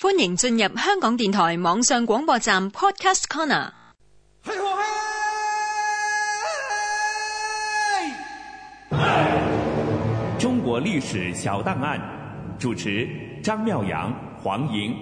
[0.00, 3.72] 欢迎进入香港电台网上广播站 Podcast Corner。
[10.38, 12.00] 中国历史小档案，
[12.60, 13.08] 主持
[13.42, 14.94] 张妙阳、黄莹。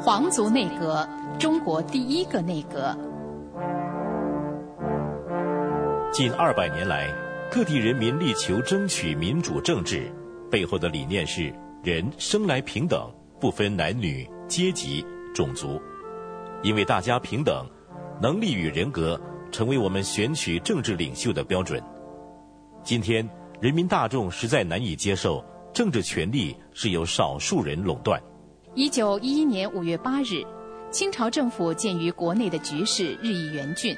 [0.00, 1.04] 皇族内阁，
[1.36, 2.96] 中国第一个内阁。
[6.12, 7.08] 近二百年来，
[7.52, 10.10] 各地人民力求争取民主政治，
[10.50, 15.80] 背后的理念是人生来平等，不分男女、阶级、种族，
[16.64, 17.64] 因为大家平等，
[18.20, 19.18] 能力与人格
[19.52, 21.80] 成为我们选取政治领袖的标准。
[22.82, 23.28] 今天，
[23.60, 28.20] 人民大众实在难以接受政治权力是由少数人垄断。
[28.74, 30.44] 一九一一年五月八日，
[30.90, 33.96] 清朝政府鉴于国内的局势日益严峻。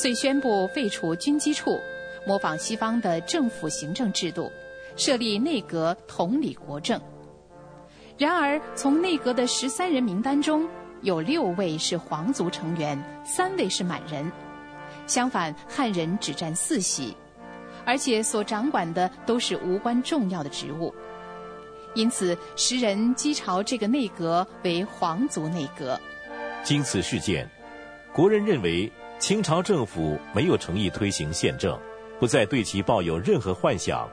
[0.00, 1.76] 遂宣布废除军机处，
[2.24, 4.48] 模仿西方的政府行政制度，
[4.94, 7.00] 设立内阁统理国政。
[8.16, 10.68] 然而，从内阁的十三人名单中，
[11.02, 14.30] 有六位是皇族成员，三位是满人。
[15.08, 17.16] 相反，汉人只占四席，
[17.84, 20.94] 而且所掌管的都是无关重要的职务。
[21.96, 26.00] 因此，时人讥嘲这个内阁为皇族内阁。
[26.62, 27.50] 经此事件，
[28.12, 28.88] 国人认为。
[29.18, 31.76] 清朝政府没有诚意推行宪政，
[32.20, 34.08] 不再对其抱有任何幻想，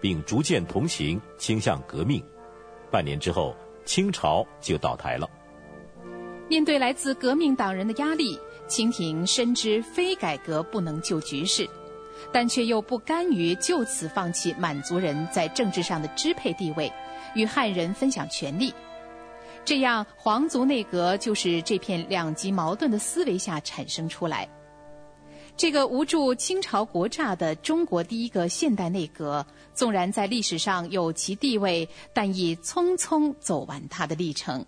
[0.00, 2.24] 并逐渐同情倾向革命。
[2.88, 5.28] 半年之后，清朝就倒台了。
[6.48, 8.38] 面对来自革命党人的压力，
[8.68, 11.68] 清廷深知非改革不能救局势，
[12.32, 16.90] 但却又不甘于就此放弃满族人在政治上的支配地位，
[17.34, 18.72] 与汉人分享权力。
[19.66, 24.48] 这样，皇族内阁就是这片两极矛盾的思维下产生出来。
[25.56, 29.44] 这个无助清朝国诈的中国第一个现代内阁，
[29.74, 34.64] 纵然在历史上有其地位，但已匆匆走完它的历程。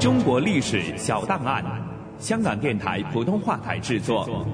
[0.00, 1.64] 中国历史小档案，
[2.18, 4.44] 香港电台普通话台制作。